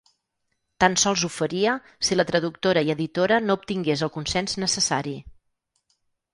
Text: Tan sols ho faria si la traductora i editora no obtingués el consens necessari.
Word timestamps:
Tan 0.83 0.95
sols 1.01 1.25
ho 1.27 1.29
faria 1.33 1.73
si 2.07 2.17
la 2.17 2.25
traductora 2.31 2.85
i 2.89 2.91
editora 2.95 3.39
no 3.45 3.59
obtingués 3.63 4.05
el 4.09 4.13
consens 4.19 4.59
necessari. 4.67 5.17